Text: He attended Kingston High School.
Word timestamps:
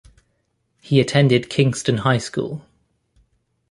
He 0.81 0.99
attended 0.99 1.47
Kingston 1.51 1.97
High 1.97 2.17
School. 2.17 2.65